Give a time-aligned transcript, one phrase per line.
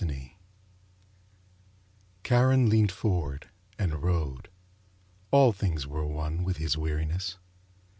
[0.03, 0.31] CHARON
[2.23, 4.49] Charon leaned forward and rowed.
[5.29, 7.37] All things were one with his weariness.